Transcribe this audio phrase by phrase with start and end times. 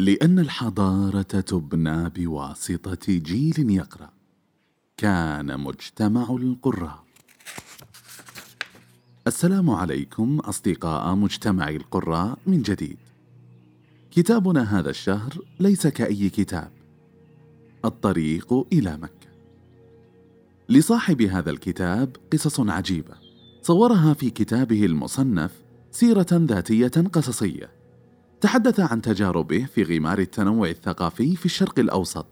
[0.00, 4.10] لأن الحضارة تبنى بواسطة جيل يقرأ.
[4.96, 7.04] كان مجتمع القراء.
[9.26, 12.96] السلام عليكم أصدقاء مجتمع القراء من جديد.
[14.10, 16.70] كتابنا هذا الشهر ليس كأي كتاب.
[17.84, 19.28] الطريق إلى مكة.
[20.68, 23.14] لصاحب هذا الكتاب قصص عجيبة.
[23.62, 25.52] صورها في كتابه المصنف
[25.90, 27.77] سيرة ذاتية قصصية.
[28.40, 32.26] تحدث عن تجاربه في غمار التنوع الثقافي في الشرق الأوسط.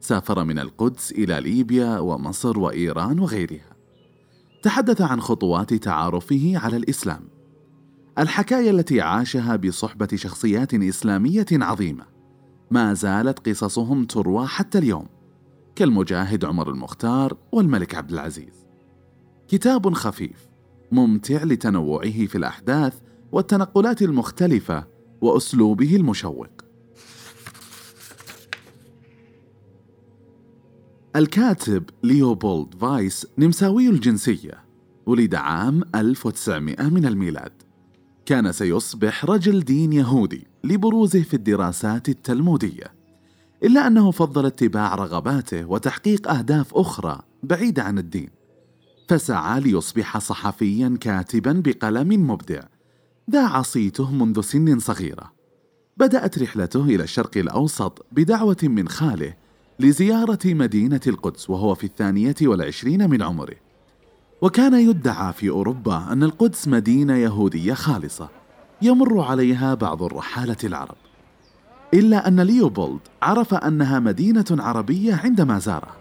[0.00, 3.76] سافر من القدس إلى ليبيا ومصر وإيران وغيرها.
[4.62, 7.28] تحدث عن خطوات تعارفه على الإسلام.
[8.18, 12.04] الحكاية التي عاشها بصحبة شخصيات إسلامية عظيمة.
[12.70, 15.06] ما زالت قصصهم تروى حتى اليوم.
[15.74, 18.66] كالمجاهد عمر المختار والملك عبد العزيز.
[19.48, 20.48] كتاب خفيف
[20.92, 23.00] ممتع لتنوعه في الأحداث
[23.32, 26.46] والتنقلات المختلفة وأسلوبه المشوق.
[31.16, 34.64] الكاتب ليوبولد فايس نمساوي الجنسية
[35.06, 37.52] ولد عام 1900 من الميلاد.
[38.26, 42.92] كان سيصبح رجل دين يهودي لبروزه في الدراسات التلمودية
[43.64, 48.28] إلا أنه فضل اتباع رغباته وتحقيق أهداف أخرى بعيدة عن الدين.
[49.08, 52.62] فسعى ليصبح صحفيا كاتبا بقلم مبدع
[53.30, 55.32] ذاع صيته منذ سن صغيرة.
[55.96, 59.34] بدأت رحلته إلى الشرق الأوسط بدعوة من خاله
[59.80, 63.54] لزيارة مدينة القدس وهو في الثانية والعشرين من عمره.
[64.42, 68.28] وكان يدعى في أوروبا أن القدس مدينة يهودية خالصة.
[68.82, 70.96] يمر عليها بعض الرحالة العرب.
[71.94, 75.96] إلا أن ليوبولد عرف أنها مدينة عربية عندما زارها.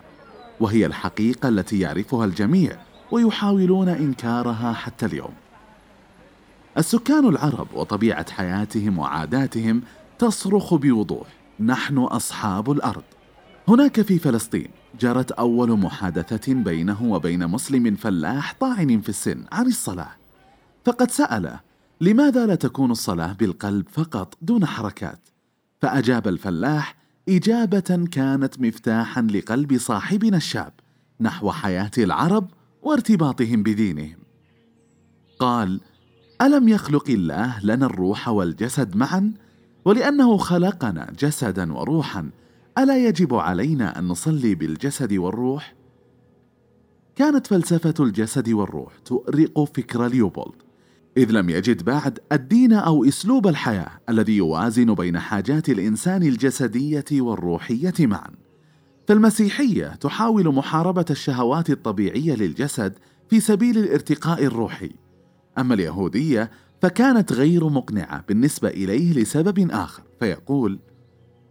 [0.60, 2.78] وهي الحقيقة التي يعرفها الجميع
[3.12, 5.34] ويحاولون إنكارها حتى اليوم.
[6.78, 9.82] السكان العرب وطبيعة حياتهم وعاداتهم
[10.20, 11.28] تصرخ بوضوح.
[11.60, 13.04] نحن أصحاب الأرض.
[13.68, 14.68] هناك في فلسطين
[15.00, 20.12] جرت أول محادثة بينه وبين مسلم فلاح طاعن في السن عن الصلاة.
[20.86, 21.60] فقد سأله
[22.02, 25.20] لماذا لا تكون الصلاة بالقلب فقط دون حركات؟
[25.82, 26.96] فأجاب الفلاح
[27.30, 30.74] إجابة كانت مفتاحا لقلب صاحبنا الشاب
[31.22, 32.48] نحو حياة العرب
[32.82, 34.18] وارتباطهم بدينهم.
[35.40, 35.82] قال
[36.42, 39.34] ألم يخلق الله لنا الروح والجسد معا؟
[39.86, 42.30] ولأنه خلقنا جسدا وروحا
[42.78, 45.76] ألا يجب علينا أن نصلي بالجسد والروح؟
[47.16, 50.56] كانت فلسفة الجسد والروح تؤرق فكر ليوبولد
[51.18, 57.94] إذ لم يجد بعد الدين أو أسلوب الحياة الذي يوازن بين حاجات الإنسان الجسدية والروحية
[58.00, 58.32] معا.
[59.08, 62.94] فالمسيحية تحاول محاربة الشهوات الطبيعية للجسد
[63.30, 65.05] في سبيل الارتقاء الروحي.
[65.58, 66.52] أما اليهودية
[66.82, 70.80] فكانت غير مقنعة بالنسبة إليه لسبب آخر فيقول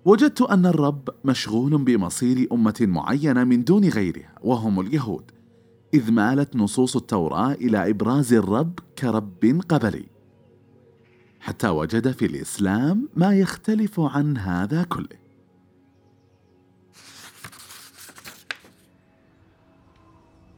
[0.04, 5.30] وجدت أن الرب مشغول بمصير أمة معينة من دون غيرها وهم اليهود
[5.94, 10.06] إذ مالت نصوص التوراة إلى إبراز الرب كرب قبلي.
[11.40, 15.24] حتى وجد في الإسلام ما يختلف عن هذا كله.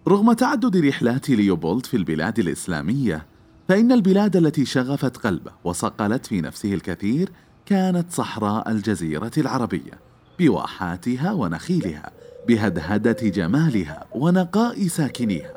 [0.08, 3.26] رغم تعدد رحلات ليوبولد في البلاد الإسلامية
[3.68, 7.32] فإن البلاد التي شغفت قلبه وصقلت في نفسه الكثير
[7.66, 9.92] كانت صحراء الجزيرة العربية
[10.38, 12.10] بواحاتها ونخيلها
[12.48, 15.54] بهدهدة جمالها ونقاء ساكنيها.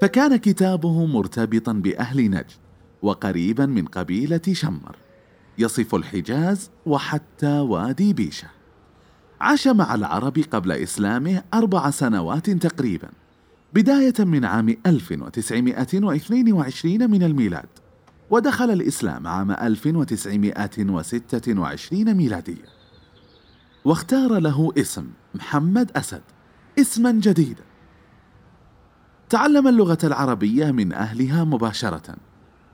[0.00, 2.52] فكان كتابه مرتبطا بأهل نجد
[3.02, 4.96] وقريبا من قبيلة شمر.
[5.58, 8.48] يصف الحجاز وحتى وادي بيشة.
[9.40, 13.08] عاش مع العرب قبل إسلامه أربع سنوات تقريبا.
[13.74, 17.68] بداية من عام 1922 من الميلاد
[18.30, 22.64] ودخل الإسلام عام 1926 ميلادية
[23.84, 26.22] واختار له اسم محمد أسد
[26.78, 27.64] اسما جديدا.
[29.28, 32.16] تعلم اللغة العربية من أهلها مباشرة.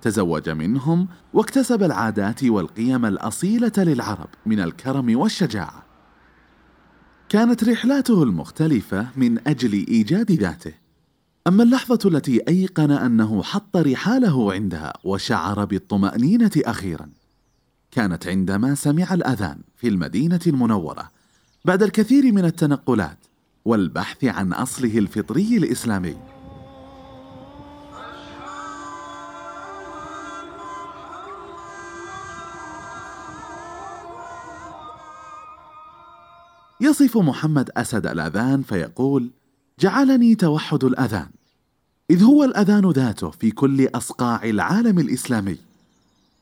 [0.03, 5.85] تزوج منهم واكتسب العادات والقيم الأصيلة للعرب من الكرم والشجاعة.
[7.29, 10.90] كانت رحلاته المختلفة من أجل إيجاد ذاته.
[11.47, 17.09] أما اللحظة التي أيقن أنه حط رحاله عندها وشعر بالطمأنينة أخيرا
[17.91, 21.11] كانت عندما سمع الأذان في المدينة المنورة
[21.65, 23.19] بعد الكثير من التنقلات
[23.65, 26.17] والبحث عن أصله الفطري الإسلامي.
[36.81, 39.31] يصف محمد أسد الأذان فيقول
[39.81, 41.29] جعلني توحد الأذان.
[42.11, 45.57] إذ هو الأذان ذاته في كل أصقاع العالم الإسلامي.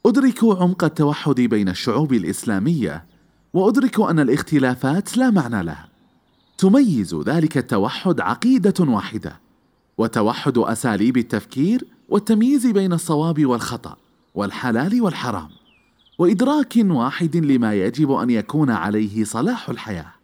[0.07, 3.05] أدرك عمق التوحد بين الشعوب الإسلامية
[3.55, 5.89] وأدرك أن الاختلافات لا معنى لها.
[6.59, 9.41] تميز ذلك التوحد عقيدة واحدة
[9.99, 13.97] وتوحد أساليب التفكير والتمييز بين الصواب والخطأ
[14.35, 15.49] والحلال والحرام
[16.19, 20.18] وإدراك واحد لما يجب أن يكون عليه صلاح الحياة.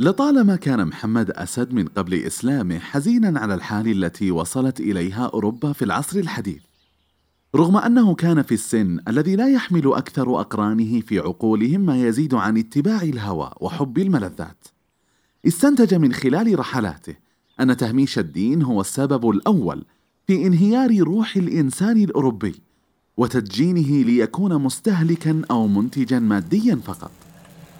[0.00, 5.84] لطالما كان محمد أسد من قبل إسلامه حزينا على الحال التي وصلت إليها أوروبا في
[5.84, 6.62] العصر الحديث
[7.54, 12.56] رغم أنه كان في السن الذي لا يحمل أكثر أقرانه في عقولهم ما يزيد عن
[12.56, 14.64] اتباع الهوى وحب الملذات.
[15.46, 17.14] استنتج من خلال رحلاته
[17.60, 19.84] أن تهميش الدين هو السبب الأول
[20.26, 22.54] في انهيار روح الإنسان الأوروبي
[23.16, 27.23] وتدجينه ليكون مستهلكا أو منتجا ماديا فقط.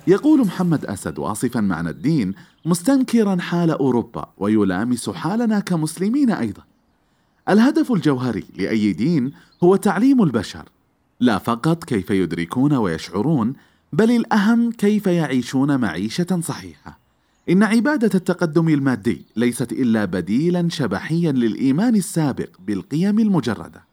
[0.07, 2.35] يقول محمد أسد واصفا معنى الدين
[2.65, 6.63] مستنكرا حال أوروبا ويلامس حالنا كمسلمين أيضا.
[7.49, 9.33] الهدف الجوهري لأي دين
[9.65, 10.69] هو تعليم البشر.
[11.21, 13.53] لا فقط كيف يدركون ويشعرون
[13.93, 16.99] بل الأهم كيف يعيشون معيشة صحيحة.
[17.51, 23.85] إن عبادة التقدم المادي ليست إلا بديلا شبحيا للإيمان السابق بالقيم المجردة.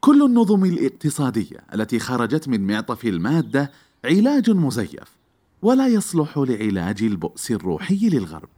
[0.00, 3.70] كل النظم الاقتصادية التي خرجت من معطف المادة
[4.04, 5.19] علاج مزيف.
[5.62, 8.48] ولا يصلح لعلاج البؤس الروحي للغرب.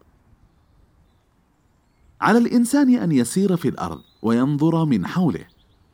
[2.20, 5.44] على الإنسان أن يسير في الأرض وينظر من حوله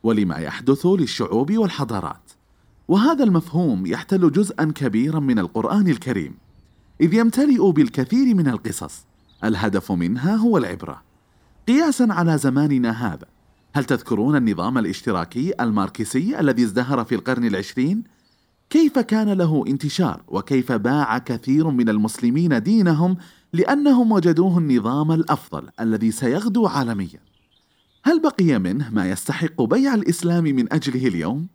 [0.03, 2.31] ولما يحدث للشعوب والحضارات.
[2.87, 6.37] وهذا المفهوم يحتل جزءا كبيرا من القرآن الكريم
[7.01, 9.05] إذ يمتلئ بالكثير من القصص.
[9.43, 11.01] الهدف منها هو العبرة.
[11.67, 13.25] قياسا على زماننا هذا
[13.73, 18.03] هل تذكرون النظام الاشتراكي الماركسي الذي ازدهر في القرن العشرين؟
[18.69, 23.17] كيف كان له انتشار وكيف باع كثير من المسلمين دينهم
[23.53, 27.19] لأنهم وجدوه النظام الأفضل الذي سيغدو عالميا؟
[28.03, 31.47] هل بقي منه ما يستحق بيع الإسلام من أجله اليوم؟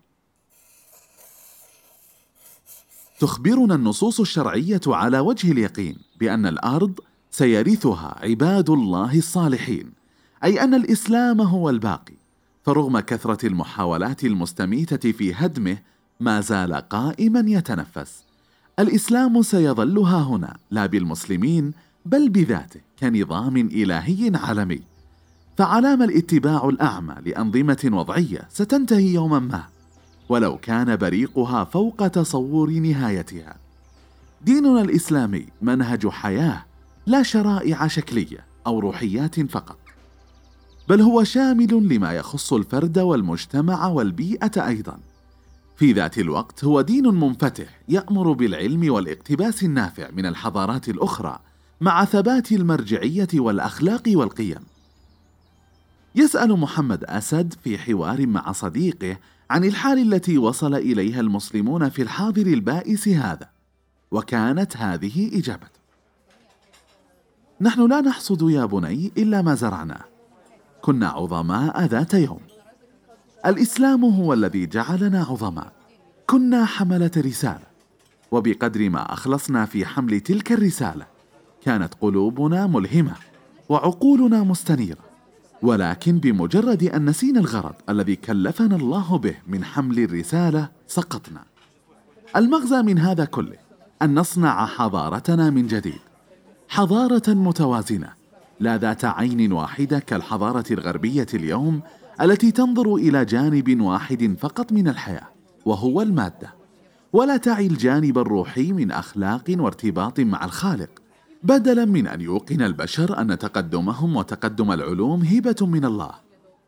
[3.21, 7.01] تخبرنا النصوص الشرعية على وجه اليقين بأن الأرض
[7.31, 9.93] سيرثها عباد الله الصالحين
[10.45, 12.15] أي أن الإسلام هو الباقي
[12.63, 15.79] فرغم كثرة المحاولات المستميتة في هدمه
[16.21, 18.25] ما زال قائما يتنفس.
[18.79, 21.73] الإسلام سيظل ها هنا لا بالمسلمين
[22.07, 24.81] بل بذاته كنظام إلهي عالمي.
[25.59, 29.65] فعلام الاتباع الأعمى لأنظمة وضعية ستنتهي يوما ما
[30.29, 33.57] ولو كان بريقها فوق تصور نهايتها.
[34.43, 36.65] ديننا الإسلامي منهج حياة
[37.07, 39.79] لا شرائع شكلية أو روحيات فقط.
[40.89, 44.99] بل هو شامل لما يخص الفرد والمجتمع والبيئة أيضا.
[45.77, 51.39] في ذات الوقت هو دين منفتح يأمر بالعلم والاقتباس النافع من الحضارات الأخرى
[51.81, 54.61] مع ثبات المرجعية والأخلاق والقيم.
[56.15, 59.19] يسأل محمد أسد في حوار مع صديقه
[59.51, 63.49] عن الحال التي وصل إليها المسلمون في الحاضر البائس هذا
[64.11, 65.81] وكانت هذه إجابته.
[67.61, 70.05] نحن لا نحصد يا بني إلا ما زرعناه
[70.83, 72.54] كنا عظماء ذات يوم.
[73.47, 75.73] الإسلام هو الذي جعلنا عظماء
[76.27, 77.75] كنا حملة رسالة.
[78.31, 81.07] وبقدر ما أخلصنا في حمل تلك الرسالة
[81.65, 83.15] كانت قلوبنا ملهمة
[83.69, 85.05] وعقولنا مستنيرة.
[85.63, 91.45] ولكن بمجرد أن نسينا الغرض الذي كلفنا الله به من حمل الرسالة سقطنا.
[92.37, 93.57] المغزى من هذا كله
[94.03, 96.01] أن نصنع حضارتنا من جديد.
[96.69, 98.09] حضارة متوازنة
[98.61, 101.81] لا ذات عين واحدة كالحضارة الغربية اليوم
[102.21, 105.29] التي تنظر إلى جانب واحد فقط من الحياة
[105.65, 106.55] وهو المادة.
[107.13, 110.91] ولا تعي الجانب الروحي من أخلاق وارتباط مع الخالق.
[111.43, 116.13] بدلا من أن يوقن البشر أن تقدمهم وتقدم العلوم هبة من الله.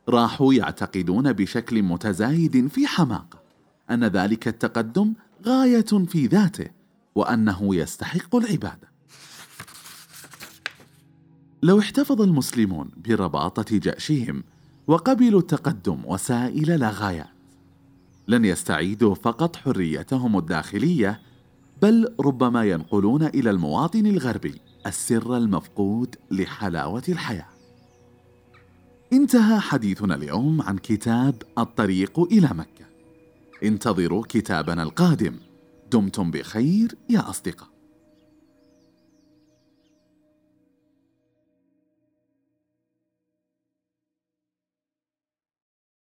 [0.09, 3.39] راحوا يعتقدون بشكل متزايد في حماقه
[3.91, 5.13] أن ذلك التقدم
[5.47, 6.67] غاية في ذاته
[7.15, 8.91] وأنه يستحق العبادة.
[11.63, 14.45] لو احتفظ المسلمون برباطة جأشهم
[14.87, 17.27] وقبلوا التقدم وسائل لا غايات
[18.29, 21.21] لن يستعيدوا فقط حريتهم الداخلية
[21.83, 27.47] بل ربما ينقلون إلى المواطن الغربي السر المفقود لحلاوة الحياة.
[29.13, 32.87] انتهى حديثنا اليوم عن كتاب الطريق إلى مكة.
[33.65, 35.37] انتظروا كتابنا القادم.
[35.93, 37.76] دمتم بخير يا أصدقاء.